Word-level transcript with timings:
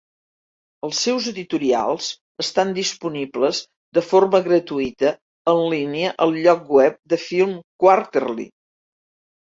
Els 0.85 0.99
seus 1.07 1.27
editorials 1.31 2.07
estan 2.43 2.71
disponibles 2.79 3.61
de 3.99 4.03
forma 4.07 4.41
gratuïta 4.49 5.13
en 5.53 5.61
línia 5.75 6.15
al 6.27 6.37
lloc 6.47 6.65
web 6.79 6.99
de 7.15 7.21
"Film 7.29 7.53
Quarterly". 7.85 8.49